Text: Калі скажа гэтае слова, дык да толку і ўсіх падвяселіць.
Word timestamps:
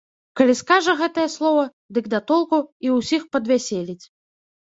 Калі 0.39 0.53
скажа 0.59 0.93
гэтае 1.01 1.25
слова, 1.33 1.65
дык 1.97 2.05
да 2.13 2.19
толку 2.31 2.57
і 2.87 2.95
ўсіх 2.97 3.27
падвяселіць. 3.35 4.05